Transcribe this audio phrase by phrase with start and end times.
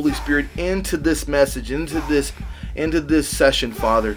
[0.00, 2.32] Holy Spirit, into this message, into this,
[2.74, 4.16] into this session, Father.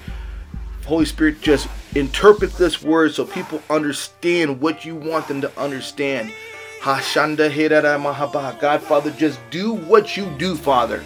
[0.85, 6.31] Holy Spirit, just interpret this word so people understand what you want them to understand.
[6.79, 8.57] Hashanda Hirara Mahaba.
[8.61, 11.03] God, Father, just do what you do, Father.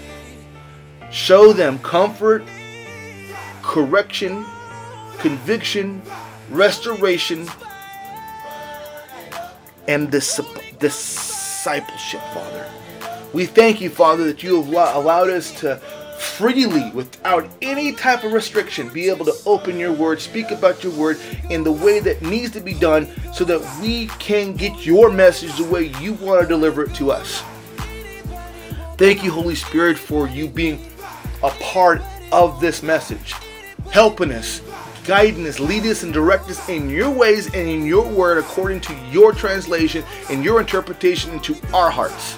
[1.10, 2.44] Show them comfort,
[3.64, 4.46] correction,
[5.18, 6.04] conviction,
[6.52, 7.50] restoration,
[9.88, 10.40] and dis-
[10.78, 12.77] discipleship, Father.
[13.34, 15.78] We thank you, Father, that you have allowed us to
[16.18, 20.94] freely, without any type of restriction, be able to open your word, speak about your
[20.94, 21.20] word
[21.50, 25.56] in the way that needs to be done so that we can get your message
[25.58, 27.44] the way you want to deliver it to us.
[28.98, 30.84] Thank you, Holy Spirit, for you being
[31.44, 32.02] a part
[32.32, 33.34] of this message,
[33.92, 34.62] helping us,
[35.06, 38.82] guiding us, leading us, and direct us in your ways and in your word according
[38.82, 42.38] to your translation and your interpretation into our hearts.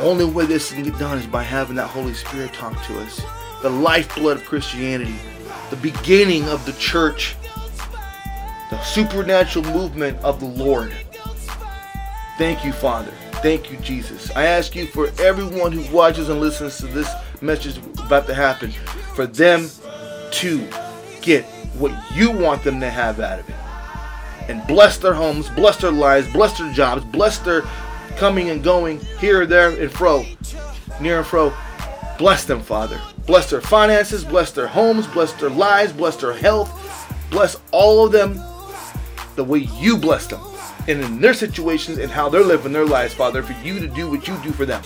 [0.00, 3.20] Only way this can get done is by having that Holy Spirit talk to us.
[3.62, 5.16] The lifeblood of Christianity,
[5.70, 7.34] the beginning of the church,
[8.70, 10.94] the supernatural movement of the Lord.
[12.36, 13.12] Thank you, Father.
[13.42, 14.30] Thank you, Jesus.
[14.36, 17.10] I ask you for everyone who watches and listens to this
[17.40, 18.70] message about to happen,
[19.14, 19.68] for them
[20.32, 20.68] to
[21.22, 21.44] get
[21.74, 23.54] what you want them to have out of it.
[24.48, 27.62] And bless their homes, bless their lives, bless their jobs, bless their
[28.18, 30.24] coming and going here, there, and fro,
[31.00, 31.52] near and fro.
[32.18, 33.00] Bless them, Father.
[33.26, 36.74] Bless their finances, bless their homes, bless their lives, bless their health.
[37.30, 38.34] Bless all of them
[39.36, 40.40] the way you bless them
[40.88, 44.10] and in their situations and how they're living their lives, Father, for you to do
[44.10, 44.82] what you do for them.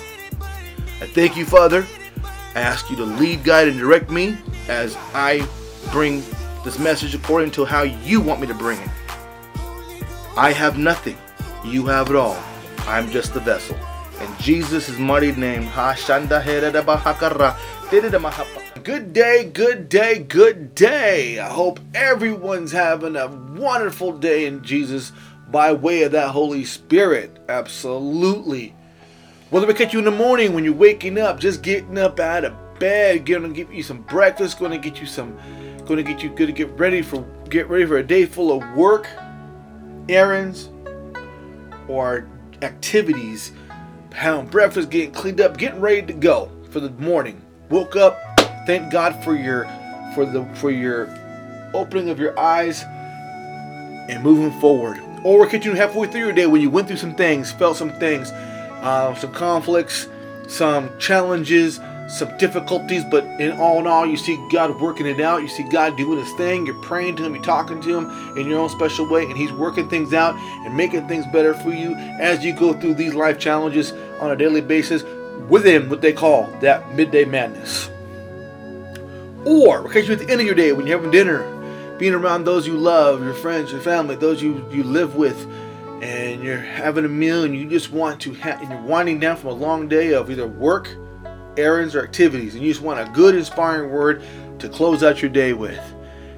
[1.00, 1.87] I thank you, Father.
[2.54, 4.37] I ask you to lead, guide, and direct me
[4.69, 5.47] as I
[5.91, 6.22] bring
[6.65, 8.91] this message according to how you want me to bring it.
[10.37, 11.16] I have nothing.
[11.65, 12.42] You have it all.
[12.87, 13.76] I'm just the vessel.
[14.20, 15.62] In Jesus' mighty name,
[18.84, 21.38] Good day, good day, good day.
[21.38, 25.12] I hope everyone's having a wonderful day in Jesus
[25.48, 27.38] by way of that Holy Spirit.
[27.48, 28.75] Absolutely.
[29.50, 32.44] Whether we catch you in the morning when you're waking up, just getting up out
[32.44, 35.38] of bed, gonna give you some breakfast, gonna get you some,
[35.87, 39.06] gonna get you to get ready for get ready for a day full of work,
[40.09, 40.71] errands,
[41.87, 42.26] or
[42.62, 43.53] activities.
[44.12, 47.41] Having breakfast, getting cleaned up, getting ready to go for the morning.
[47.71, 48.19] Woke up,
[48.67, 49.65] thank God for your
[50.15, 51.09] for the for your
[51.75, 52.84] opening of your eyes
[54.09, 55.01] and moving forward.
[55.25, 58.31] Or catching halfway through your day when you went through some things, felt some things,
[58.31, 60.09] uh, some conflicts,
[60.49, 61.78] some challenges,
[62.09, 65.43] some difficulties, but in all in all, you see God working it out.
[65.43, 66.66] You see God doing His thing.
[66.66, 69.53] You're praying to Him, you're talking to Him in your own special way, and He's
[69.53, 73.39] working things out and making things better for you as you go through these life
[73.39, 75.04] challenges on a daily basis
[75.49, 77.89] within what they call that midday madness.
[79.45, 82.15] Or we'll catch you at the end of your day when you're having dinner, being
[82.15, 85.47] around those you love, your friends, your family, those you, you live with,
[86.01, 89.37] and you're having a meal and you just want to have, and you're winding down
[89.37, 90.97] from a long day of either work,
[91.57, 94.22] errands, or activities, and you just want a good, inspiring word
[94.59, 95.81] to close out your day with.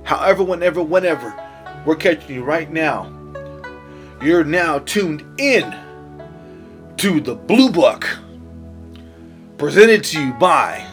[0.02, 1.34] However, whenever, whenever,
[1.84, 3.12] we're catching you right now.
[4.22, 5.74] You're now tuned in
[6.96, 8.08] to the Blue Book,
[9.58, 10.86] presented to you by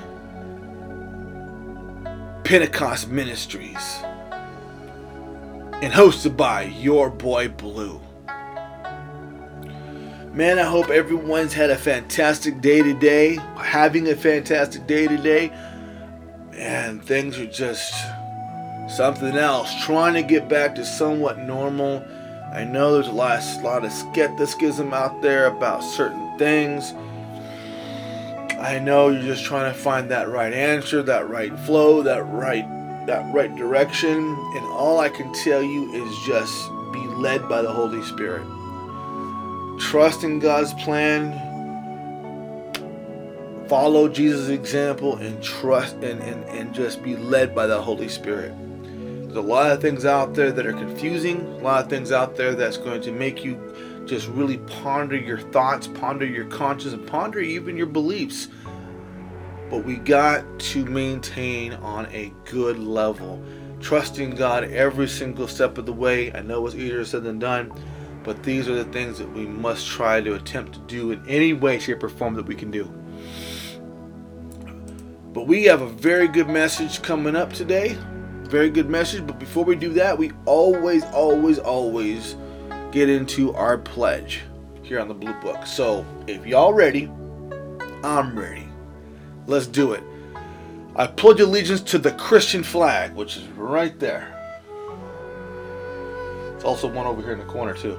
[2.44, 4.03] Pentecost Ministries
[5.81, 8.01] and hosted by your boy Blue.
[10.33, 15.51] Man, I hope everyone's had a fantastic day today, having a fantastic day today.
[16.53, 17.93] And things are just
[18.87, 22.01] something else, trying to get back to somewhat normal.
[22.53, 26.93] I know there's a lot, a lot of skepticism out there about certain things.
[28.57, 32.65] I know you're just trying to find that right answer, that right flow, that right
[33.05, 37.71] that right direction, and all I can tell you is just be led by the
[37.71, 38.45] Holy Spirit.
[39.81, 41.33] Trust in God's plan.
[43.67, 48.53] Follow Jesus' example and trust and, and, and just be led by the Holy Spirit.
[48.83, 52.37] There's a lot of things out there that are confusing, a lot of things out
[52.37, 57.05] there that's going to make you just really ponder your thoughts, ponder your conscience, and
[57.07, 58.49] ponder even your beliefs.
[59.69, 63.43] But we got to maintain on a good level,
[63.79, 66.31] trusting God every single step of the way.
[66.33, 67.71] I know it's easier said than done,
[68.23, 71.53] but these are the things that we must try to attempt to do in any
[71.53, 72.85] way, shape, or form that we can do.
[75.33, 77.97] But we have a very good message coming up today.
[78.44, 79.25] Very good message.
[79.25, 82.35] But before we do that, we always, always, always
[82.91, 84.41] get into our pledge
[84.83, 85.65] here on the Blue Book.
[85.65, 87.09] So if y'all ready,
[88.03, 88.67] I'm ready.
[89.47, 90.03] Let's do it.
[90.97, 94.38] I pledge allegiance to the Christian flag, which is right there.
[96.56, 97.97] It's also one over here in the corner too,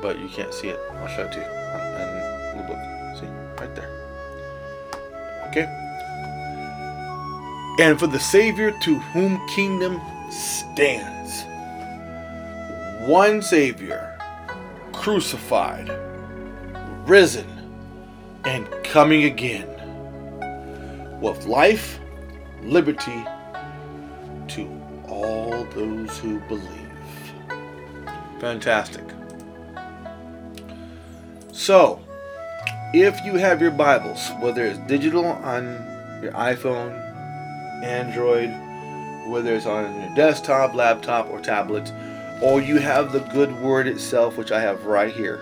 [0.00, 0.78] but you can't see it.
[0.92, 2.78] I'll show it to you on, Blue Book.
[3.18, 3.26] See,
[3.60, 3.90] right there.
[5.48, 5.68] Okay.
[7.80, 10.00] And for the Savior to whom kingdom
[10.30, 11.44] stands,
[13.08, 14.18] one Savior,
[14.92, 15.90] crucified,
[17.06, 17.46] risen,
[18.44, 19.68] and coming again
[21.20, 21.98] with life,
[22.62, 23.24] liberty
[24.48, 26.66] to all those who believe.
[28.38, 29.04] Fantastic.
[31.52, 32.00] So,
[32.92, 35.64] if you have your Bibles, whether it's digital on
[36.22, 36.92] your iPhone,
[37.82, 38.50] Android,
[39.30, 41.92] whether it's on your desktop, laptop, or tablet,
[42.42, 45.40] or you have the good word itself, which I have right here.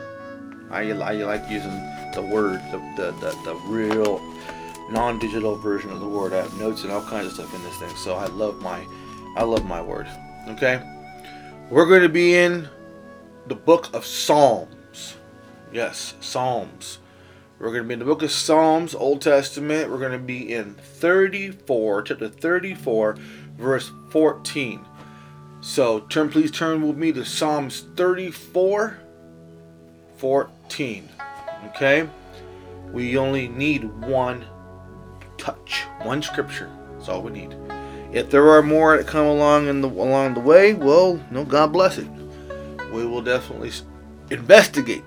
[0.71, 1.71] I, I like using
[2.15, 4.21] the word, the, the, the, the real
[4.91, 6.33] non-digital version of the word.
[6.33, 7.95] I have notes and all kinds of stuff in this thing.
[7.97, 8.85] So I love my
[9.37, 10.09] I love my word.
[10.49, 10.83] Okay?
[11.71, 12.69] We're going to be in
[13.47, 15.15] the book of Psalms.
[15.73, 16.99] Yes, Psalms.
[17.59, 19.91] We're going to be in the book of Psalms, Old Testament.
[19.91, 23.17] We're going to be in 34, chapter 34,
[23.59, 24.85] verse 14.
[25.61, 28.99] So turn please turn with me to Psalms 34
[30.17, 31.09] 14.
[31.67, 32.09] Okay?
[32.93, 34.47] We only need one
[35.37, 36.71] touch, one scripture.
[36.93, 37.55] That's all we need.
[38.12, 41.73] If there are more that come along in the along the way, well, no, God
[41.73, 42.09] bless it.
[42.91, 43.73] We will definitely
[44.31, 45.05] investigate.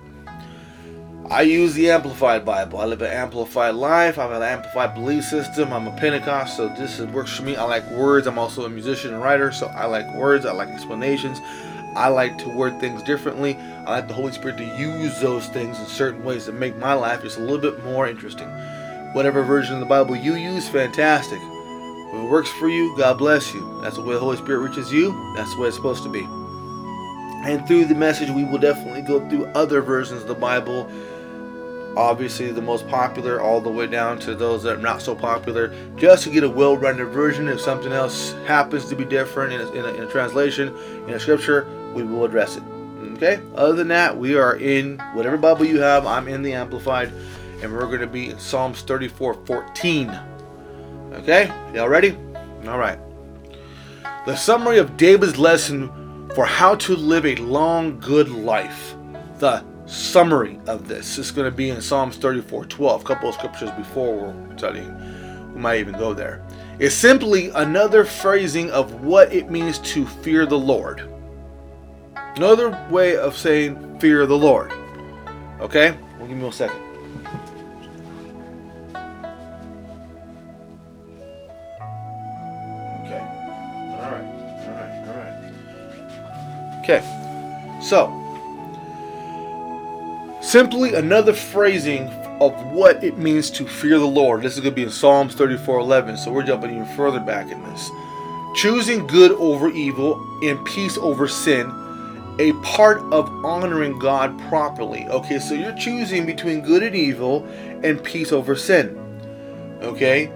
[1.31, 2.79] I use the Amplified Bible.
[2.79, 4.19] I live an amplified life.
[4.19, 5.71] I have an amplified belief system.
[5.71, 7.55] I'm a Pentecost, so this works for me.
[7.55, 8.27] I like words.
[8.27, 10.45] I'm also a musician and writer, so I like words.
[10.45, 11.39] I like explanations.
[11.95, 13.55] I like to word things differently.
[13.55, 16.95] I like the Holy Spirit to use those things in certain ways that make my
[16.95, 18.49] life just a little bit more interesting.
[19.13, 21.39] Whatever version of the Bible you use, fantastic.
[21.39, 23.79] If it works for you, God bless you.
[23.81, 25.13] That's the way the Holy Spirit reaches you.
[25.37, 26.27] That's the way it's supposed to be.
[27.43, 30.91] And through the message, we will definitely go through other versions of the Bible.
[31.97, 35.75] Obviously, the most popular, all the way down to those that are not so popular,
[35.97, 37.47] just to get a well rounded version.
[37.47, 40.75] If something else happens to be different in a, in, a, in a translation,
[41.07, 42.63] in a scripture, we will address it.
[43.13, 43.41] Okay?
[43.55, 46.05] Other than that, we are in whatever Bible you have.
[46.07, 47.11] I'm in the Amplified,
[47.61, 50.19] and we're going to be in Psalms 34 14.
[51.13, 51.47] Okay?
[51.73, 52.17] Y'all ready?
[52.67, 52.97] All right.
[54.25, 58.95] The summary of David's lesson for how to live a long, good life.
[59.39, 63.01] The summary of this is going to be in Psalms 34 12.
[63.01, 65.53] A couple of scriptures before we're studying.
[65.53, 66.41] We might even go there.
[66.79, 71.09] It's simply another phrasing of what it means to fear the Lord.
[72.15, 74.71] Another way of saying fear the Lord.
[75.59, 75.97] Okay?
[76.17, 76.81] Well, give me a second.
[83.03, 83.21] Okay.
[83.99, 84.25] All right.
[84.63, 84.93] All right.
[85.07, 86.79] All right.
[86.81, 87.79] Okay.
[87.83, 88.20] So,
[90.41, 92.07] simply another phrasing
[92.41, 94.41] of what it means to fear the Lord.
[94.41, 96.17] This is going to be in Psalms 34:11.
[96.17, 97.89] So we're jumping even further back in this.
[98.55, 101.71] Choosing good over evil and peace over sin,
[102.39, 105.07] a part of honoring God properly.
[105.07, 107.45] Okay, so you're choosing between good and evil
[107.83, 108.97] and peace over sin.
[109.81, 110.31] Okay?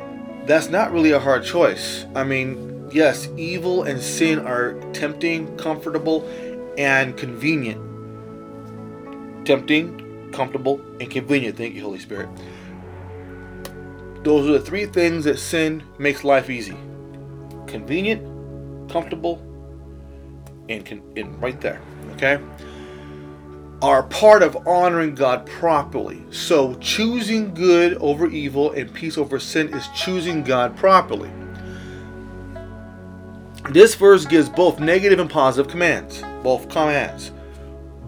[0.46, 2.06] That's not really a hard choice.
[2.16, 6.30] I mean, yes, evil and sin are tempting, comfortable,
[6.78, 7.95] and convenient.
[9.46, 11.56] Tempting, comfortable, and convenient.
[11.56, 12.30] Thank you, Holy Spirit.
[14.24, 16.76] Those are the three things that sin makes life easy
[17.68, 18.22] convenient,
[18.90, 19.42] comfortable,
[20.70, 21.82] and, con- and right there.
[22.14, 22.40] Okay?
[23.82, 26.24] Are part of honoring God properly.
[26.32, 31.30] So choosing good over evil and peace over sin is choosing God properly.
[33.70, 37.32] This verse gives both negative and positive commands, both commands.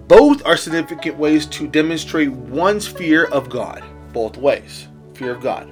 [0.07, 3.83] Both are significant ways to demonstrate one's fear of God.
[4.13, 4.87] Both ways.
[5.15, 5.69] Fear of God.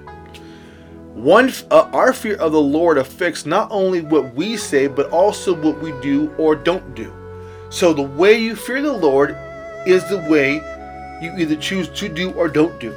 [1.14, 5.56] One, uh, our fear of the Lord affects not only what we say, but also
[5.56, 7.14] what we do or don't do.
[7.70, 9.38] So the way you fear the Lord
[9.88, 10.56] is the way
[11.22, 12.94] you either choose to do or don't do.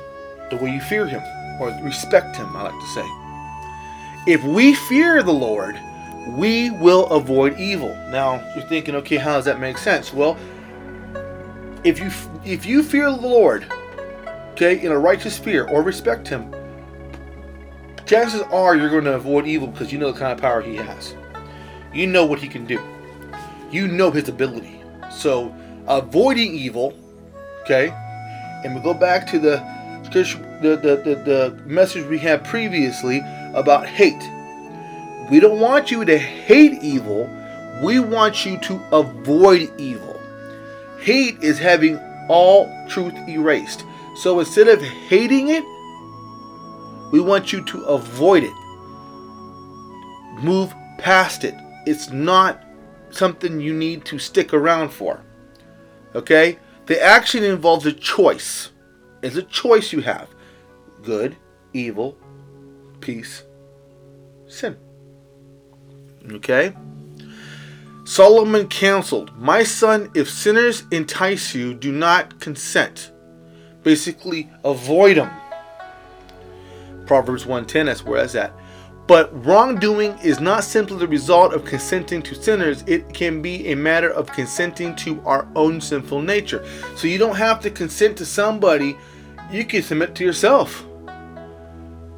[0.51, 1.23] The way you fear Him
[1.61, 3.07] or respect Him, I like to say.
[4.27, 5.79] If we fear the Lord,
[6.31, 7.95] we will avoid evil.
[8.11, 10.13] Now you're thinking, okay, how does that make sense?
[10.13, 10.37] Well,
[11.85, 12.11] if you
[12.45, 13.67] if you fear the Lord,
[14.53, 16.55] okay, in a righteous fear or respect Him,
[18.07, 20.77] chances are you're going to avoid evil because you know the kind of power He
[20.77, 21.15] has.
[21.93, 22.81] You know what He can do.
[23.71, 24.81] You know His ability.
[25.11, 25.55] So
[25.87, 26.95] avoiding evil,
[27.63, 27.91] okay,
[28.65, 29.57] and we go back to the
[30.11, 33.23] the the, the, the message we had previously
[33.55, 34.23] about hate.
[35.31, 37.29] We don't want you to hate evil.
[37.83, 40.08] We want you to avoid evil.
[41.01, 43.85] Hate is having all truth erased.
[44.17, 45.65] So instead of hating it,
[47.13, 48.55] we want you to avoid it.
[50.43, 51.55] Move past it.
[51.87, 52.65] It's not
[53.11, 55.25] something you need to stick around for.
[56.15, 56.59] Okay?
[56.87, 58.71] The action involves a choice.
[59.23, 60.29] It's a choice you have
[61.03, 61.37] good,
[61.73, 62.19] evil,
[63.01, 63.45] peace,
[64.47, 64.77] sin.
[66.31, 66.75] Okay?
[68.09, 73.13] Solomon counseled, My son, if sinners entice you, do not consent.
[73.83, 75.31] Basically, avoid them.
[77.05, 78.55] Proverbs 110, that's where that's at.
[79.07, 83.75] But wrongdoing is not simply the result of consenting to sinners, it can be a
[83.75, 86.65] matter of consenting to our own sinful nature.
[86.97, 88.97] So you don't have to consent to somebody,
[89.53, 90.88] you can submit to yourself.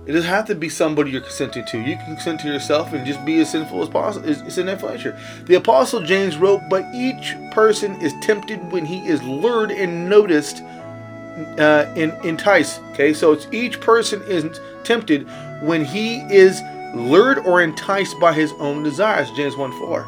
[0.06, 1.78] It doesn't have to be somebody you're consenting to.
[1.78, 4.28] You can consent to yourself and just be as sinful as possible.
[4.28, 5.18] It's in that nature.
[5.44, 10.62] The Apostle James wrote, But each person is tempted when he is lured and noticed
[11.58, 12.80] uh, and enticed.
[12.92, 15.28] Okay, so it's each person is tempted
[15.62, 16.62] when he is
[16.94, 19.30] lured or enticed by his own desires.
[19.32, 20.06] James 1 4.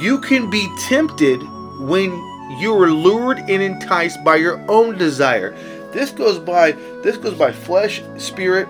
[0.00, 1.42] You can be tempted
[1.80, 2.10] when
[2.58, 5.54] you are lured and enticed by your own desire.
[5.92, 8.68] This goes by this goes by flesh, spirit,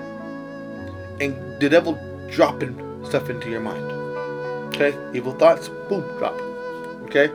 [1.21, 1.99] and the devil
[2.31, 3.85] dropping stuff into your mind.
[4.75, 4.97] Okay?
[5.15, 6.35] Evil thoughts, boom, drop.
[7.05, 7.31] Okay?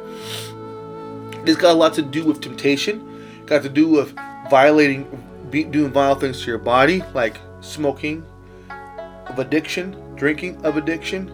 [1.44, 4.16] This got a lot to do with temptation, got to do with
[4.50, 5.06] violating
[5.52, 8.26] doing vile things to your body, like smoking
[8.70, 11.32] of addiction, drinking of addiction,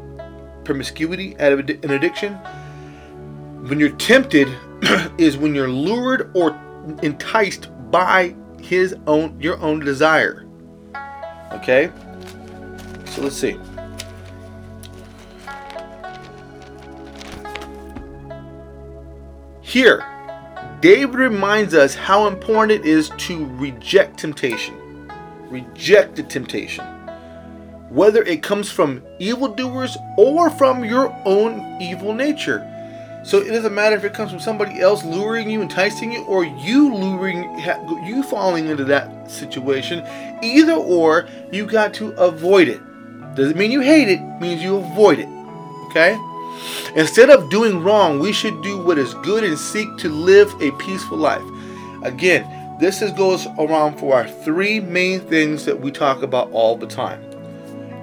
[0.63, 2.35] promiscuity out of an addiction.
[3.67, 4.47] When you're tempted
[5.17, 6.59] is when you're lured or
[7.01, 10.45] enticed by his own your own desire.
[11.51, 11.91] Okay?
[13.05, 13.57] So let's see.
[19.61, 20.05] Here,
[20.81, 24.75] David reminds us how important it is to reject temptation.
[25.49, 26.85] Reject the temptation.
[27.89, 32.67] Whether it comes from evildoers or from your own evil nature.
[33.23, 36.43] So it doesn't matter if it comes from somebody else luring you, enticing you, or
[36.43, 37.43] you luring
[38.03, 40.03] you falling into that situation.
[40.41, 42.81] Either or, you got to avoid it.
[43.35, 45.29] Doesn't mean you hate it, means you avoid it.
[45.89, 46.17] Okay?
[46.95, 50.71] Instead of doing wrong, we should do what is good and seek to live a
[50.77, 51.43] peaceful life.
[52.03, 52.45] Again,
[52.79, 56.87] this is, goes around for our three main things that we talk about all the
[56.87, 57.23] time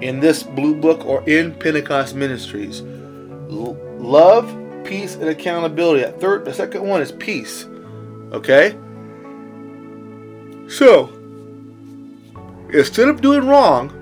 [0.01, 2.81] in this blue book or in Pentecost Ministries.
[3.49, 4.49] Love,
[4.89, 6.01] peace, and accountability.
[6.01, 7.65] That third, the second one is peace.
[8.33, 8.75] Okay?
[10.67, 11.09] So,
[12.73, 13.95] instead of doing wrong,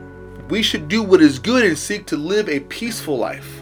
[0.50, 3.62] we should do what is good and seek to live a peaceful life.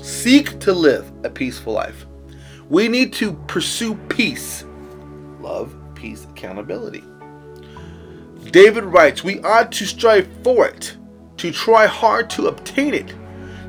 [0.00, 2.06] Seek to live a peaceful life.
[2.70, 4.64] We need to pursue peace,
[5.40, 7.04] love, peace, accountability.
[8.50, 10.96] David writes, We ought to strive for it,
[11.36, 13.14] to try hard to obtain it.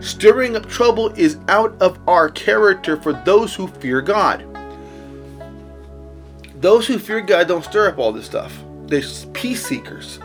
[0.04, 4.46] Stirring up trouble is out of our character for those who fear God.
[6.56, 8.54] Those who fear God don't stir up all this stuff.
[8.88, 10.20] They're peace seekers.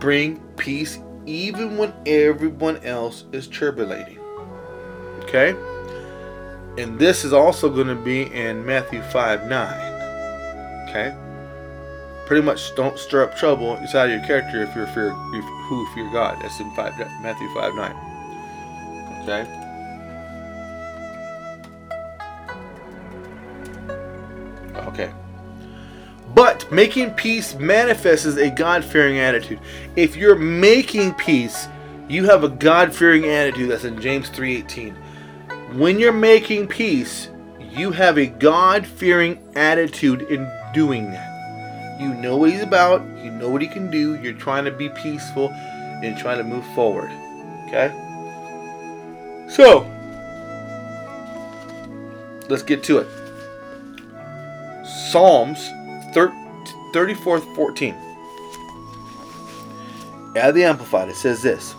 [0.00, 4.18] Bring peace even when everyone else is turbulating.
[5.24, 5.50] Okay?
[6.78, 10.88] And this is also going to be in Matthew 5 9.
[10.88, 11.27] Okay?
[12.28, 15.86] Pretty much don't stir up trouble inside of your character if you're fear if, who
[15.94, 16.36] fear God.
[16.42, 16.92] That's in five,
[17.22, 17.96] Matthew 5 9.
[19.22, 19.46] Okay?
[24.88, 25.10] Okay.
[26.34, 29.60] But making peace manifests a God fearing attitude.
[29.96, 31.66] If you're making peace,
[32.10, 33.70] you have a God fearing attitude.
[33.70, 34.94] That's in James 3:18.
[35.78, 41.27] When you're making peace, you have a God fearing attitude in doing that.
[41.98, 44.88] You know what he's about, you know what he can do, you're trying to be
[44.88, 47.10] peaceful and trying to move forward.
[47.66, 47.92] Okay?
[49.48, 49.80] So,
[52.48, 53.08] let's get to it.
[54.86, 55.70] Psalms
[56.92, 57.94] 34 14.
[60.36, 61.74] Add the Amplified, it says this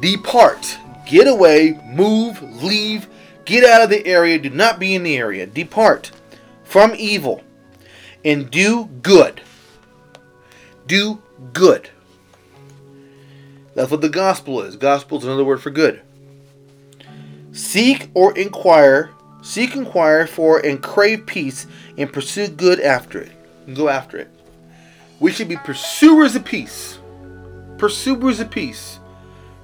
[0.00, 3.08] Depart, get away, move, leave,
[3.44, 5.46] get out of the area, do not be in the area.
[5.46, 6.10] Depart
[6.64, 7.42] from evil
[8.24, 9.40] and do good.
[10.86, 11.90] Do good.
[13.74, 14.76] That's what the gospel is.
[14.76, 16.00] Gospel is another word for good.
[17.52, 19.10] Seek or inquire,
[19.42, 21.66] seek, inquire for, and crave peace,
[21.98, 23.32] and pursue good after it.
[23.66, 24.30] And go after it.
[25.20, 26.98] We should be pursuers of peace.
[27.78, 28.98] Pursuers of peace.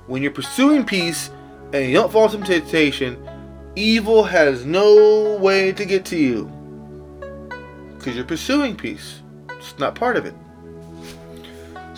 [0.07, 1.31] When you're pursuing peace
[1.73, 3.17] and you don't fall into temptation,
[3.77, 6.51] evil has no way to get to you.
[7.97, 9.21] Because you're pursuing peace.
[9.51, 10.35] It's not part of it.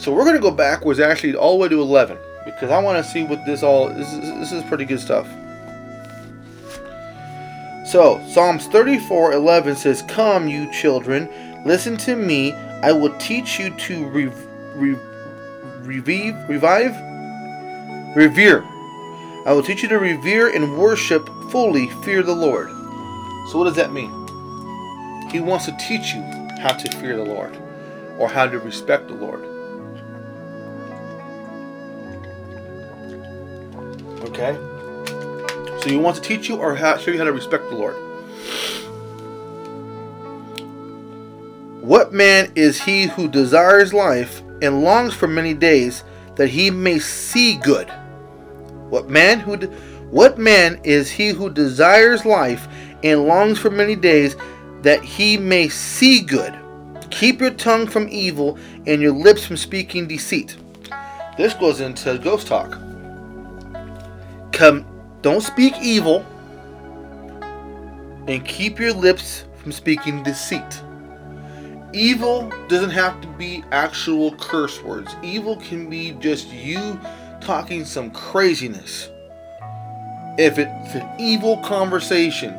[0.05, 3.03] So we're going to go backwards actually all the way to 11 because I want
[3.03, 5.27] to see what this all this is, this is pretty good stuff.
[7.87, 11.27] So, Psalms 34:11 says, "Come, you children,
[11.65, 12.53] listen to me.
[12.83, 14.31] I will teach you to re-
[14.77, 14.99] re-
[15.81, 16.95] revive, revive,
[18.15, 18.63] revere.
[19.47, 21.89] I will teach you to revere and worship fully.
[22.05, 22.69] Fear the Lord."
[23.51, 24.11] So, what does that mean?
[25.31, 26.21] He wants to teach you
[26.61, 27.57] how to fear the Lord
[28.19, 29.54] or how to respect the Lord.
[34.35, 34.59] Okay?
[35.81, 37.95] So he wants to teach you or how, show you how to respect the Lord.
[41.81, 46.03] What man is he who desires life and longs for many days
[46.37, 47.89] that he may see good?
[48.89, 49.67] What man who de-
[50.11, 52.67] what man is he who desires life
[53.03, 54.37] and longs for many days
[54.83, 56.59] that he may see good?
[57.11, 60.57] Keep your tongue from evil and your lips from speaking deceit.
[61.37, 62.79] This goes into ghost talk.
[64.55, 64.87] Come
[65.23, 66.25] don't speak evil
[68.29, 70.81] and keep your lips from speaking deceit.
[71.93, 75.17] Evil doesn't have to be actual curse words.
[75.25, 77.01] Evil can be just you
[77.41, 79.11] talking some craziness.
[80.39, 82.53] If it's an evil conversation,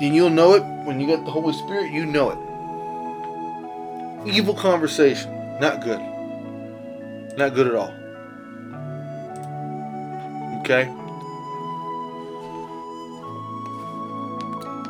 [0.00, 2.38] then you'll know it when you get the Holy Spirit, you know it.
[4.34, 6.00] Evil conversation, not good.
[7.36, 7.92] Not good at all.
[10.68, 10.94] Okay?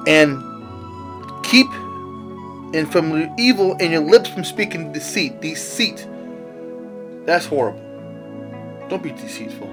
[0.09, 0.43] And
[1.45, 1.69] keep
[2.75, 5.41] and from evil and your lips from speaking deceit.
[5.41, 6.07] Deceit.
[7.27, 7.81] That's horrible.
[8.89, 9.69] Don't be deceitful.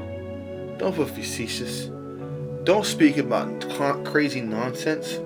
[0.78, 1.90] Don't be facetious.
[2.66, 5.20] Don't speak about crazy nonsense.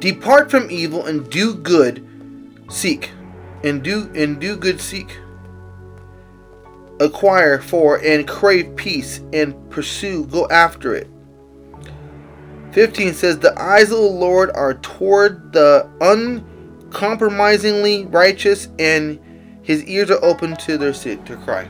[0.00, 2.04] Depart from evil and do good.
[2.68, 3.10] Seek
[3.64, 5.16] and do and do good seek
[7.00, 11.08] acquire for and crave peace and pursue, go after it.
[12.72, 19.18] 15 says, The eyes of the Lord are toward the uncompromisingly righteous, and
[19.62, 21.68] his ears are open to their to cry.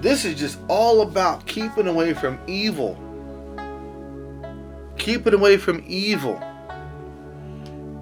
[0.00, 2.98] This is just all about keeping away from evil.
[4.98, 6.40] Keeping away from evil.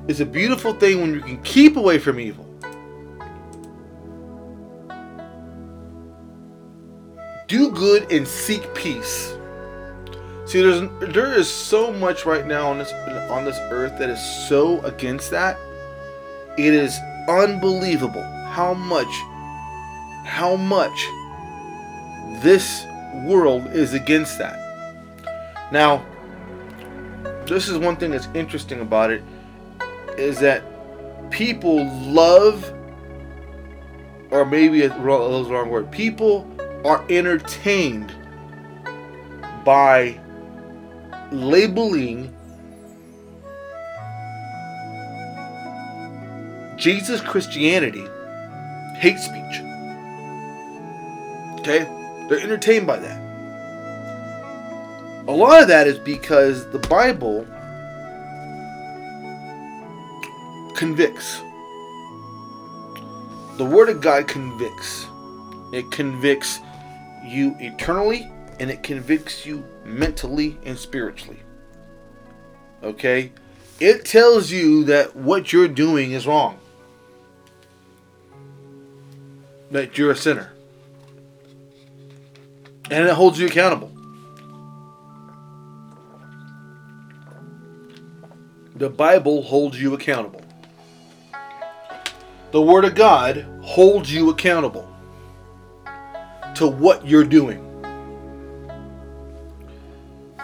[0.09, 2.50] It's a beautiful thing when you can keep away from evil.
[7.51, 9.35] Do good and seek peace.
[10.47, 12.93] See, there's there is so much right now on this
[13.29, 15.59] on this earth that is so against that.
[16.57, 16.97] It is
[17.29, 19.09] unbelievable how much
[20.25, 21.07] how much
[22.43, 22.85] this
[23.27, 24.57] world is against that.
[25.73, 26.05] Now,
[27.47, 29.23] this is one thing that's interesting about it
[30.17, 30.63] is that
[31.31, 32.73] people love
[34.31, 35.91] or maybe a wrong word.
[35.91, 36.50] People
[36.85, 38.15] are entertained
[39.65, 40.19] by
[41.31, 42.35] labeling
[46.77, 48.07] Jesus Christianity
[48.97, 49.61] hate speech.
[51.61, 51.87] Okay?
[52.29, 53.21] They're entertained by that.
[55.29, 57.47] A lot of that is because the Bible
[60.75, 61.41] convicts.
[63.59, 65.07] The Word of God convicts.
[65.73, 66.61] It convicts
[67.25, 71.41] you eternally and it convicts you mentally and spiritually.
[72.83, 73.33] Okay?
[73.81, 76.59] It tells you that what you're doing is wrong,
[79.71, 80.53] that you're a sinner.
[82.91, 83.91] And it holds you accountable.
[88.75, 90.43] The Bible holds you accountable.
[92.51, 94.90] The Word of God holds you accountable
[96.61, 97.59] to what you're doing.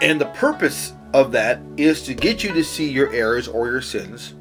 [0.01, 3.83] And the purpose of that is to get you to see your errors or your
[3.83, 4.33] sins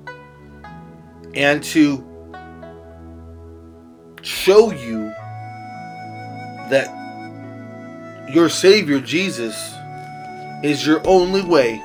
[1.35, 2.03] and to
[4.23, 5.13] show you
[6.71, 6.89] that
[8.33, 9.75] your Savior Jesus
[10.65, 11.77] is your only way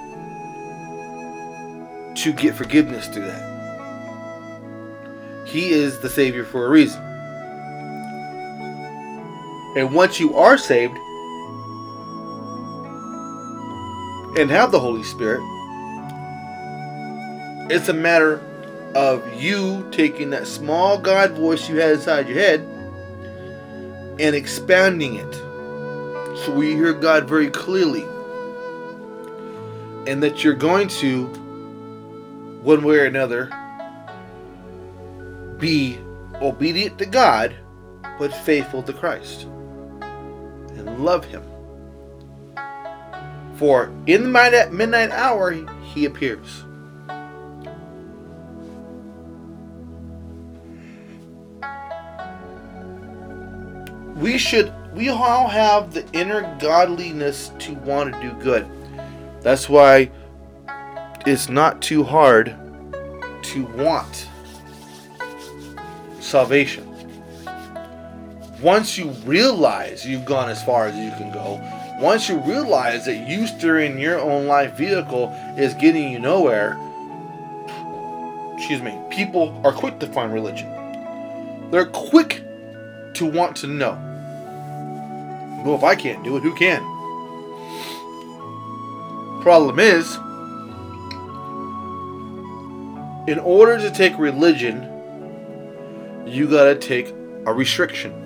[2.15, 3.51] to get forgiveness through that.
[5.45, 7.10] He is the Savior for a reason.
[9.75, 10.97] And once you are saved
[14.37, 15.41] and have the Holy Spirit,
[17.71, 18.41] it's a matter
[18.95, 22.59] of you taking that small God voice you had inside your head
[24.19, 25.33] and expanding it
[26.45, 28.05] so we hear God very clearly.
[30.05, 31.27] And that you're going to,
[32.61, 33.49] one way or another,
[35.59, 35.99] be
[36.41, 37.55] obedient to God,
[38.19, 39.47] but faithful to Christ.
[40.97, 41.43] Love Him.
[43.55, 45.51] For in the midnight hour,
[45.83, 46.63] He appears.
[54.15, 58.67] We should, we all have the inner godliness to want to do good.
[59.41, 60.11] That's why
[61.25, 62.55] it's not too hard
[63.41, 64.27] to want
[66.19, 66.90] salvation.
[68.61, 71.59] Once you realize you've gone as far as you can go,
[71.99, 76.77] once you realize that you steering your own life vehicle is getting you nowhere,
[78.55, 80.69] excuse me, people are quick to find religion.
[81.71, 82.43] They're quick
[83.15, 83.93] to want to know.
[85.65, 86.81] Well, if I can't do it, who can?
[89.41, 90.15] Problem is,
[93.27, 94.87] in order to take religion,
[96.27, 97.09] you got to take
[97.45, 98.20] a restriction.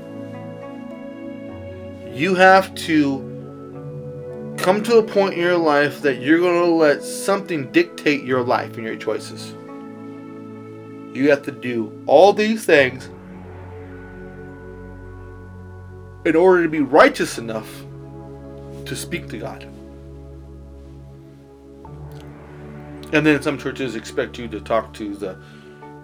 [2.15, 7.03] You have to come to a point in your life that you're going to let
[7.03, 9.53] something dictate your life and your choices.
[11.13, 13.09] You have to do all these things
[16.25, 17.69] in order to be righteous enough
[18.85, 19.63] to speak to God.
[23.11, 25.37] And then some churches expect you to talk to the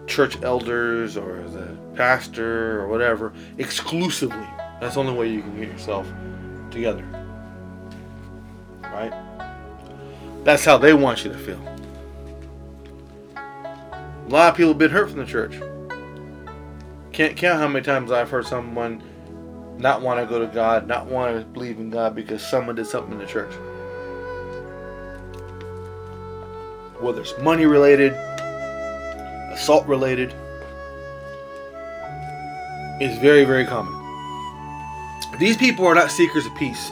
[0.07, 4.47] church elders or the pastor or whatever exclusively.
[4.81, 6.11] That's the only way you can get yourself
[6.71, 7.05] together.
[8.81, 9.13] Right?
[10.43, 11.61] That's how they want you to feel.
[13.35, 15.61] A lot of people have been hurt from the church.
[17.11, 19.03] Can't count how many times I've heard someone
[19.77, 22.87] not want to go to God, not want to believe in God because someone did
[22.87, 23.53] something in the church.
[26.99, 28.13] Whether it's money related,
[29.53, 30.33] assault related,
[32.99, 34.00] is very, very common.
[35.39, 36.91] These people are not seekers of peace.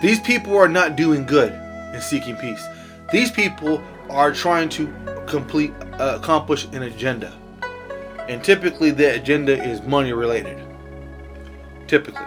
[0.00, 2.64] These people are not doing good and seeking peace.
[3.12, 4.92] These people are trying to
[5.26, 7.32] complete uh, accomplish an agenda.
[8.28, 10.58] And typically the agenda is money related.
[11.86, 12.26] Typically.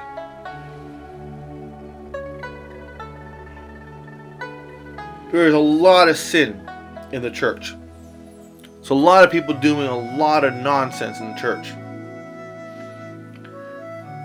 [5.31, 6.67] There's a lot of sin
[7.13, 7.73] in the church.
[8.81, 11.69] So a lot of people doing a lot of nonsense in the church.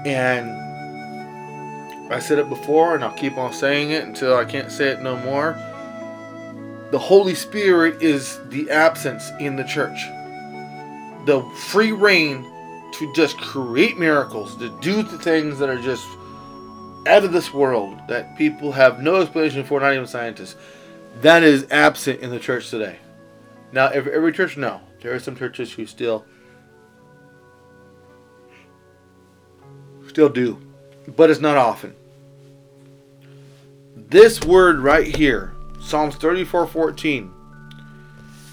[0.05, 0.66] And
[2.11, 5.03] I said it before and I'll keep on saying it until I can't say it
[5.03, 5.53] no more.
[6.91, 9.99] The Holy Spirit is the absence in the church.
[11.27, 12.45] The free rein
[12.93, 16.07] to just create miracles, to do the things that are just
[17.07, 20.57] out of this world that people have no explanation for, not even scientists.
[21.23, 22.99] That is absent in the church today.
[23.73, 24.81] Now, every, every church, no.
[25.01, 26.25] There are some churches who still
[30.09, 30.59] still do,
[31.15, 31.95] but it's not often.
[33.95, 37.31] This word right here, Psalms 34:14,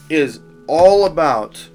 [0.09, 1.69] is all about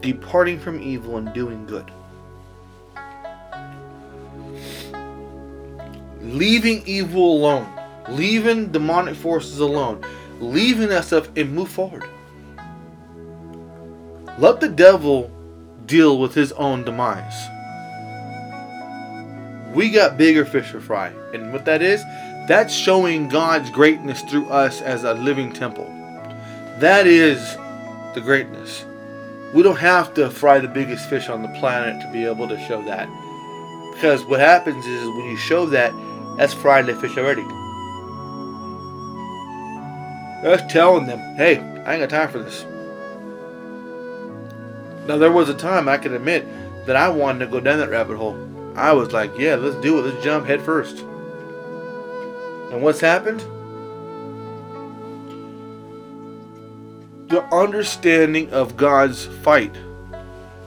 [0.00, 1.90] departing from evil and doing good.
[6.20, 7.68] Leaving evil alone,
[8.08, 10.04] leaving demonic forces alone,
[10.40, 12.04] leaving that stuff and move forward.
[14.38, 15.30] Let the devil
[15.86, 17.48] deal with his own demise.
[19.74, 21.12] We got bigger fish to fry.
[21.32, 22.02] And what that is,
[22.48, 25.86] that's showing God's greatness through us as a living temple.
[26.78, 27.56] That is
[28.14, 28.84] the greatness.
[29.54, 32.58] We don't have to fry the biggest fish on the planet to be able to
[32.66, 33.08] show that.
[33.94, 35.92] Because what happens is when you show that,
[36.36, 37.44] that's frying the fish already.
[40.42, 42.64] That's telling them, hey, I ain't got time for this.
[45.06, 46.46] Now there was a time I can admit
[46.86, 48.36] that I wanted to go down that rabbit hole.
[48.74, 50.02] I was like, yeah, let's do it.
[50.02, 50.98] Let's jump head first.
[52.72, 53.40] And what's happened?
[57.28, 59.74] The understanding of God's fight.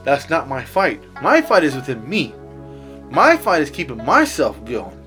[0.04, 1.02] That's not my fight.
[1.21, 2.34] My fight is within me.
[3.12, 4.97] My fight is keeping myself going,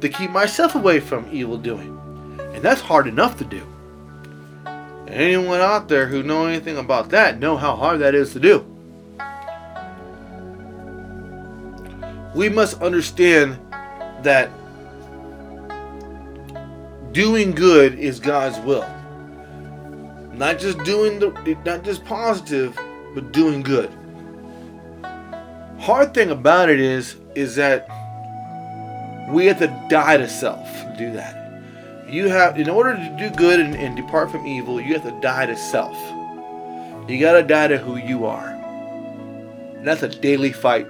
[0.00, 1.98] to keep myself away from evil doing.
[2.54, 3.66] And that's hard enough to do.
[5.06, 8.73] Anyone out there who know anything about that know how hard that is to do.
[12.34, 13.58] We must understand
[14.22, 14.50] that
[17.12, 18.88] doing good is God's will.
[20.32, 22.76] Not just doing the not just positive,
[23.14, 23.90] but doing good.
[25.78, 27.88] Hard thing about it is is that
[29.30, 31.40] we have to die to self to do that.
[32.08, 35.20] You have in order to do good and, and depart from evil, you have to
[35.20, 35.96] die to self.
[37.08, 38.48] You gotta die to who you are.
[39.76, 40.88] And that's a daily fight.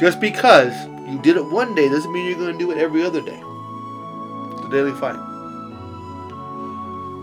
[0.00, 0.74] Just because
[1.06, 3.38] you did it one day doesn't mean you're gonna do it every other day.
[3.38, 5.18] A daily fight.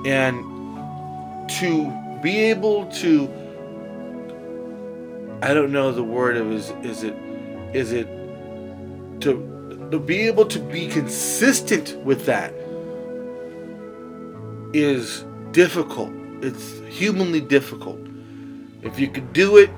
[0.06, 3.28] And to be able to
[5.42, 7.16] I don't know the word of is is it
[7.74, 8.08] is it
[9.22, 12.54] to to be able to be consistent with that
[14.74, 16.12] is difficult.
[16.42, 18.00] It's humanly difficult.
[18.84, 19.72] If you could do it,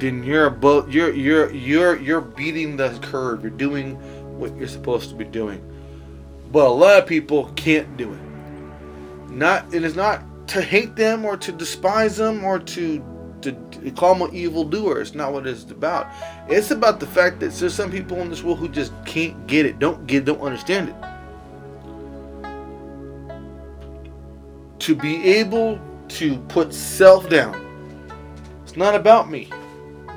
[0.00, 3.42] then you're above you're you're you're you're beating the curve.
[3.42, 3.96] You're doing
[4.38, 5.64] what you're supposed to be doing.
[6.50, 9.30] But a lot of people can't do it.
[9.30, 13.04] Not it is not to hate them or to despise them or to
[13.42, 15.00] to, to call them an evil doer.
[15.00, 16.08] It's not what it's about.
[16.48, 19.66] It's about the fact that there's some people in this world who just can't get
[19.66, 20.94] it, don't get, don't understand it.
[24.80, 27.66] To be able to put self down.
[28.64, 29.50] It's not about me.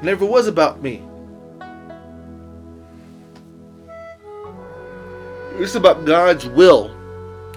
[0.03, 1.01] Never was about me.
[5.53, 6.91] It's about God's will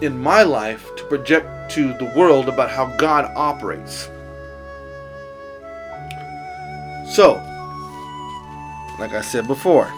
[0.01, 4.09] in my life to project to the world about how God operates.
[7.13, 7.35] So,
[9.01, 9.93] like I said before,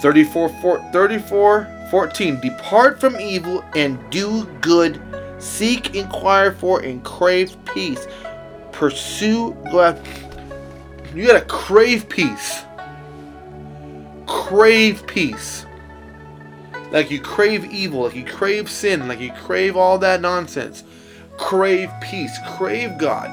[0.00, 5.02] 34, 4, 34 14 Depart from evil and do good,
[5.38, 8.06] seek, inquire for, and crave peace.
[8.72, 9.98] Pursue, go out.
[11.14, 12.62] You gotta crave peace.
[14.26, 15.66] Crave peace.
[16.92, 20.84] Like you crave evil, like you crave sin, like you crave all that nonsense.
[21.36, 23.28] Crave peace, crave God.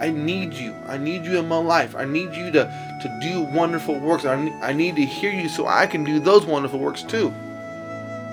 [0.00, 0.72] I need you.
[0.86, 1.96] I need you in my life.
[1.96, 4.24] I need you to, to do wonderful works.
[4.24, 7.32] I need, I need to hear you so I can do those wonderful works too.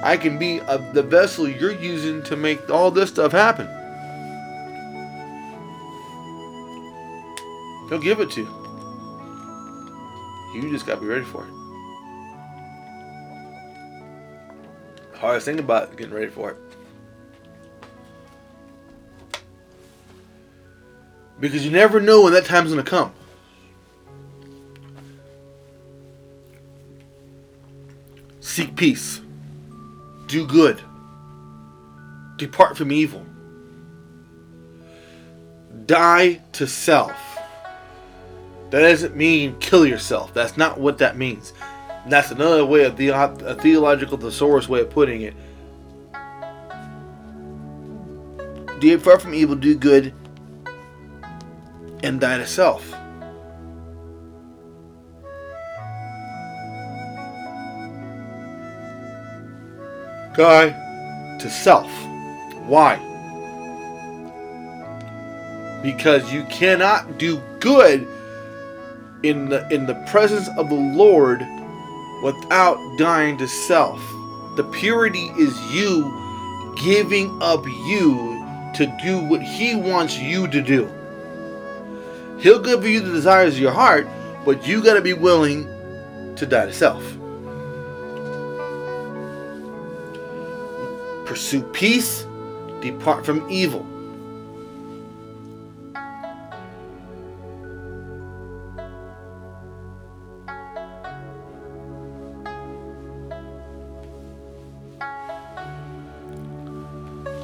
[0.04, 3.68] I can be a, the vessel you're using to make all this stuff happen.
[7.90, 8.63] He'll give it to you.
[10.54, 11.50] You just got to be ready for it.
[15.18, 16.58] Hardest thing about getting ready for it.
[21.40, 23.12] Because you never know when that time's to come.
[28.40, 29.20] Seek peace.
[30.28, 30.80] Do good.
[32.38, 33.26] Depart from evil.
[35.86, 37.23] Die to self.
[38.74, 40.34] That doesn't mean kill yourself.
[40.34, 41.54] That's not what that means.
[42.08, 45.36] That's another way of the a theological thesaurus way of putting it.
[48.80, 50.12] Do far from evil, do good,
[52.02, 52.90] and die to self.
[60.36, 61.92] Die to self.
[62.66, 62.98] Why?
[65.84, 68.08] Because you cannot do good
[69.24, 71.46] in the in the presence of the Lord
[72.22, 74.00] without dying to self.
[74.56, 78.40] The purity is you giving up you
[78.76, 80.92] to do what he wants you to do.
[82.40, 84.08] He'll give you the desires of your heart,
[84.46, 85.64] but you got to be willing
[86.36, 87.04] to die to self.
[91.26, 92.26] Pursue peace,
[92.82, 93.88] Depart from evil.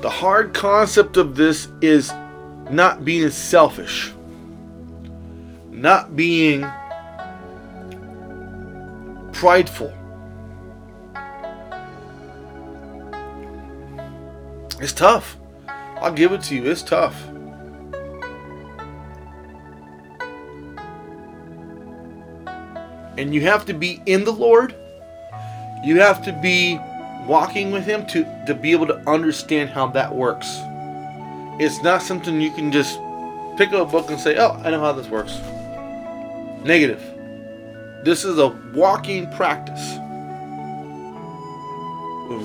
[0.01, 2.13] The hard concept of this is
[2.69, 4.13] not being selfish,
[5.69, 6.65] not being
[9.33, 9.93] prideful.
[14.79, 15.35] It's tough.
[15.67, 16.71] I'll give it to you.
[16.71, 17.27] It's tough.
[23.17, 24.73] And you have to be in the Lord.
[25.83, 26.79] You have to be
[27.27, 30.61] walking with Him to, to be able to understand how that works.
[31.59, 32.99] It's not something you can just
[33.57, 35.37] pick up a book and say, oh, I know how this works.
[36.63, 37.01] Negative.
[38.03, 39.97] This is a walking practice.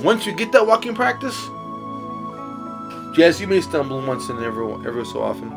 [0.02, 1.36] Once you get that walking practice,
[3.16, 5.50] yes, you may stumble once and every every so often,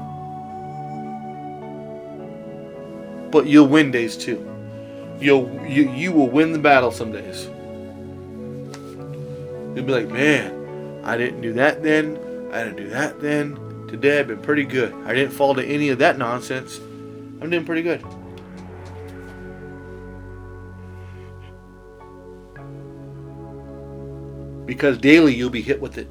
[3.32, 4.45] but you'll win days too.
[5.19, 7.49] You'll you you will win the battle some days.
[9.77, 12.17] You'll be like, man, I didn't do that then.
[12.51, 13.87] I didn't do that then.
[13.87, 14.91] Today I've been pretty good.
[15.05, 16.79] I didn't fall to any of that nonsense.
[16.79, 18.01] I'm doing pretty good.
[24.65, 26.09] Because daily you'll be hit with it.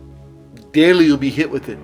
[0.71, 1.79] Daily you'll be hit with it.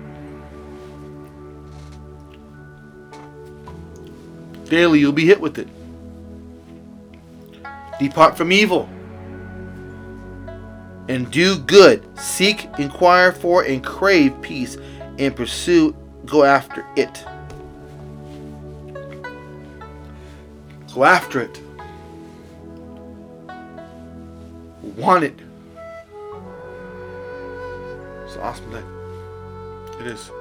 [4.69, 5.67] Daily you'll be hit with it.
[7.99, 8.87] Depart from evil
[11.13, 12.03] and do good.
[12.17, 14.77] Seek, inquire for, and crave peace,
[15.19, 15.95] and pursue,
[16.25, 17.23] go after it.
[20.91, 21.61] Go after it.
[24.97, 25.39] Want it.
[28.25, 28.85] It's awesome thing.
[29.99, 30.31] It is.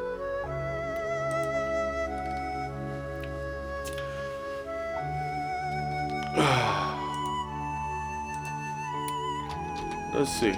[10.23, 10.53] Let's see.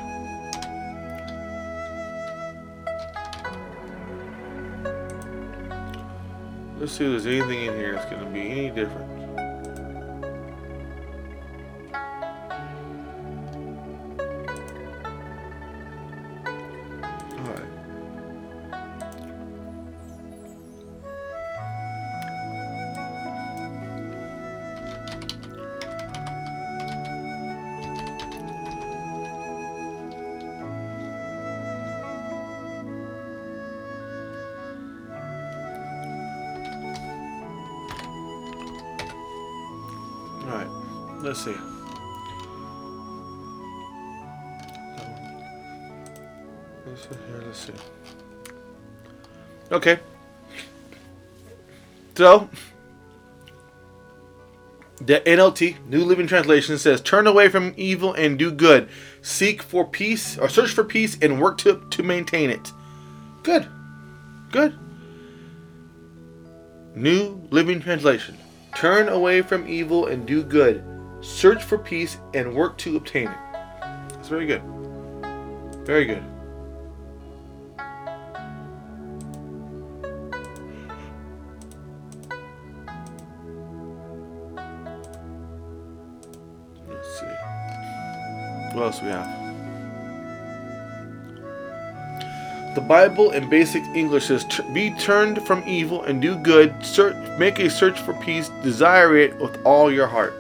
[6.79, 9.24] Let's see if there's anything in here that's going to be any different.
[41.25, 41.57] Let's see.
[46.87, 47.43] Let's see here.
[47.47, 47.73] Let's see.
[49.73, 49.99] Okay.
[52.15, 52.51] So,
[55.01, 58.91] the NLT, New Living Translation, says, Turn away from evil and do good.
[59.23, 62.71] Seek for peace, or search for peace and work to, to maintain it.
[63.43, 63.67] Good.
[64.53, 64.79] Good.
[66.95, 68.37] New Living Translation.
[68.77, 70.85] Turn away from evil and do good.
[71.25, 73.37] Search for peace and work to obtain it.
[74.11, 74.63] That's very good.
[75.85, 76.23] Very good.
[86.89, 87.27] Let's see.
[88.73, 89.27] What else we have?
[92.75, 96.75] The Bible in basic English says, "Be turned from evil and do good.
[96.85, 98.51] Search, make a search for peace.
[98.63, 100.35] Desire it with all your heart."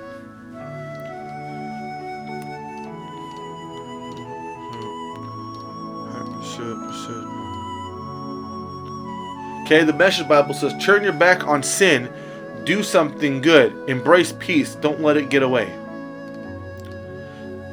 [9.65, 12.09] Okay, the Message Bible says, "Turn your back on sin.
[12.65, 13.73] Do something good.
[13.89, 14.75] Embrace peace.
[14.75, 15.73] Don't let it get away."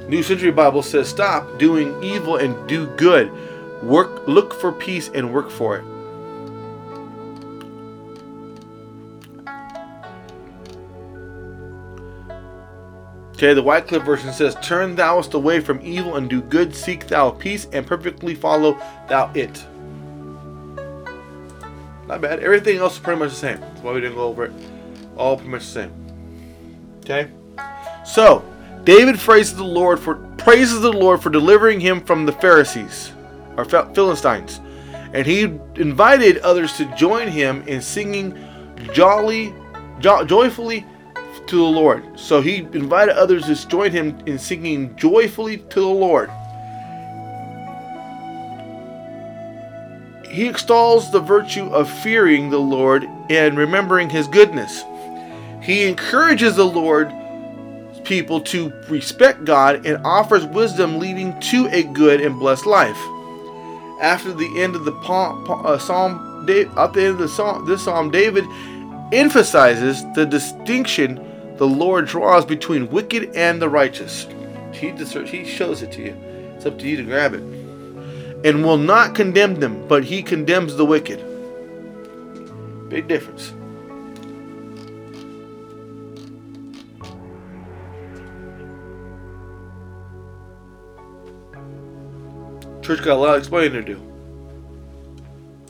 [0.08, 3.32] New Century Bible says, "Stop doing evil and do good."
[3.84, 5.84] Work, look for peace and work for it.
[13.42, 17.32] Okay, the Wycliffe version says, Turn thouest away from evil and do good, seek thou
[17.32, 18.80] peace, and perfectly follow
[19.10, 19.66] thou it.
[22.08, 22.44] Not bad.
[22.44, 23.60] Everything else is pretty much the same.
[23.60, 24.54] That's why we didn't go over it.
[25.18, 25.92] All pretty much the same.
[27.00, 27.32] Okay?
[28.06, 28.46] So,
[28.84, 33.12] David praises the Lord for praises the Lord for delivering him from the Pharisees
[33.58, 34.62] or Philistines,
[35.14, 35.46] and he
[35.78, 38.38] invited others to join him in singing
[38.94, 39.52] jolly,
[40.00, 40.86] jo- joyfully
[41.52, 42.20] to the Lord.
[42.20, 46.30] So he invited others to join him in singing joyfully to the Lord.
[50.32, 54.84] he extols the virtue of fearing the Lord and remembering his goodness.
[55.62, 57.14] He encourages the Lord
[58.06, 62.98] people to respect God and offers wisdom leading to a good and blessed life.
[64.02, 68.10] After the end of the uh, psalm, at the end of the psalm, this psalm,
[68.10, 68.46] David
[69.12, 71.18] emphasizes the distinction
[71.62, 74.26] the Lord draws between wicked and the righteous.
[74.74, 76.16] He, he shows it to you.
[76.56, 77.44] It's up to you to grab it.
[78.44, 81.20] And will not condemn them, but he condemns the wicked.
[82.90, 83.54] Big difference.
[92.84, 93.98] Church got a lot of explaining to do.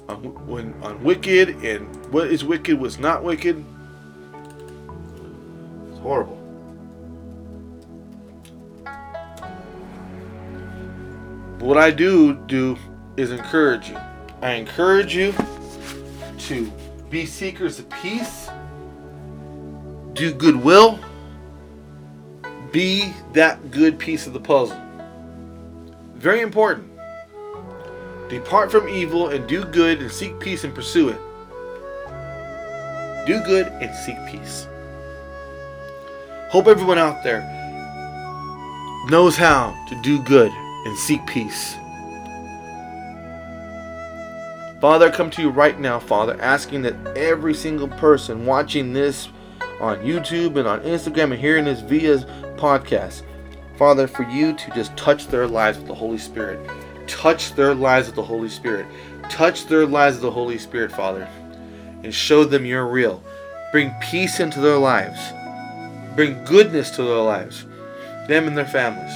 [0.08, 3.62] On, when, on wicked and what is wicked, what's not wicked.
[6.02, 6.38] Horrible.
[11.62, 12.78] But what I do do
[13.18, 13.97] is encourage you.
[14.41, 15.34] I encourage you
[16.39, 16.72] to
[17.12, 18.49] be seekers of peace,
[20.14, 20.99] do goodwill,
[22.72, 24.82] be that good piece of the puzzle.
[26.16, 26.89] Very important.
[28.30, 31.20] Depart from evil and do good and seek peace and pursue it.
[33.28, 34.68] Do good and seek peace.
[36.52, 37.43] Hope everyone out there
[39.10, 41.76] knows how to do good and seek peace.
[44.82, 49.30] Father, I come to you right now, Father, asking that every single person watching this
[49.80, 52.18] on YouTube and on Instagram and hearing this via
[52.58, 53.22] podcast,
[53.78, 56.60] Father, for you to just touch their lives with the Holy Spirit.
[57.08, 58.86] Touch their lives with the Holy Spirit.
[59.30, 61.30] Touch their lives with the Holy Spirit, Father,
[62.04, 63.24] and show them you're real.
[63.72, 65.32] Bring peace into their lives.
[66.16, 67.66] Bring goodness to their lives,
[68.28, 69.14] them and their families.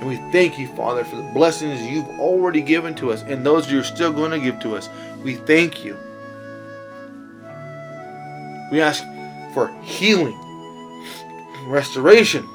[0.00, 3.70] And we thank you, Father, for the blessings you've already given to us and those
[3.70, 4.88] you're still going to give to us.
[5.22, 5.96] We thank you.
[8.70, 9.04] We ask
[9.52, 10.38] for healing,
[11.66, 12.48] restoration,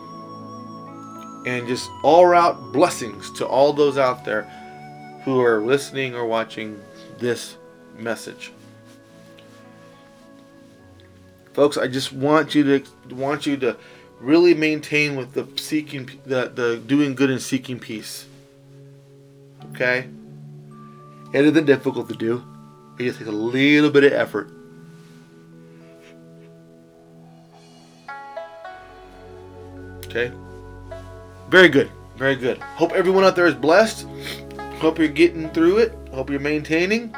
[1.46, 4.44] and just all out blessings to all those out there
[5.24, 6.80] who are listening or watching
[7.20, 7.56] this
[7.98, 8.52] message.
[11.60, 13.76] Folks, I just want you to want you to
[14.22, 18.26] really maintain with the seeking the, the doing good and seeking peace.
[19.72, 20.08] Okay?
[21.34, 22.46] It isn't difficult to do.
[22.98, 24.50] It just takes a little bit of effort.
[30.06, 30.32] Okay?
[31.50, 31.92] Very good.
[32.16, 32.60] Very good.
[32.60, 34.08] Hope everyone out there is blessed.
[34.78, 35.94] Hope you're getting through it.
[36.14, 37.14] Hope you're maintaining.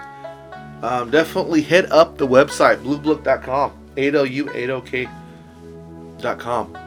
[0.82, 6.78] Um, definitely hit up the website, 8lu8ok.com, 8lu8ok.com.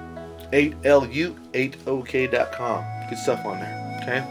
[0.53, 2.85] 8lu8ok.com.
[3.09, 4.01] Good stuff on there.
[4.03, 4.23] Okay.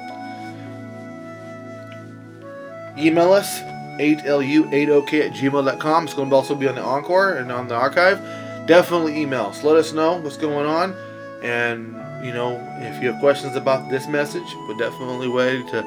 [2.97, 3.59] Email us
[3.99, 6.03] 8lu8ok at gmail.com.
[6.03, 8.19] It's going to also be on the Anchor and on the archive.
[8.67, 9.63] Definitely email us.
[9.63, 10.93] Let us know what's going on.
[11.41, 15.84] And, you know, if you have questions about this message, we're definitely ready to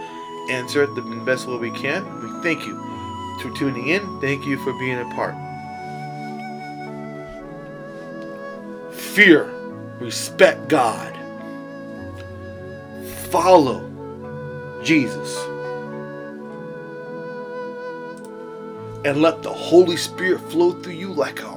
[0.50, 2.04] answer it the best way we can.
[2.22, 2.76] We thank you
[3.40, 4.20] for tuning in.
[4.20, 5.45] Thank you for being a part.
[9.16, 9.44] Fear
[9.98, 11.16] respect God,
[13.30, 13.80] follow
[14.84, 15.38] Jesus,
[19.06, 21.50] and let the Holy Spirit flow through you like a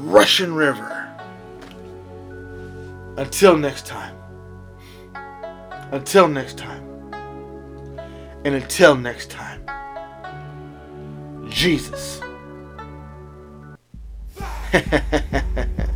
[0.00, 1.08] rushing river.
[3.16, 4.16] Until next time.
[5.92, 6.82] Until next time.
[8.44, 9.64] And until next time.
[11.50, 12.20] Jesus.